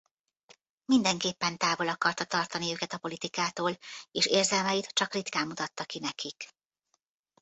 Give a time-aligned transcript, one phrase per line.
[0.85, 3.77] Mindenképpen távol akarta tartani őket a politikától
[4.11, 6.49] és érzelmeit csak ritkán mutatta ki nekik.